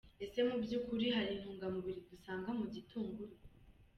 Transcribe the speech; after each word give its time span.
Ese 0.25 0.39
mu 0.47 0.55
by'ukuri 0.63 1.05
hari 1.15 1.31
intungamubiri 1.35 2.01
dusanga 2.11 2.49
mu 2.59 2.65
gitunguru?. 2.73 3.35